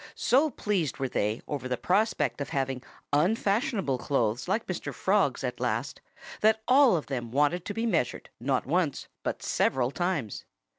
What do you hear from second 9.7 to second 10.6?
times.